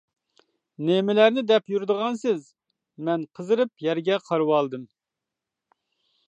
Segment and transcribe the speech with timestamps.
[0.85, 2.47] -نېمىلەرنى دەپ يۈرىدىغانسىز،
[3.09, 4.89] -مەن قىزىرىپ يەرگە قارىۋالدىم.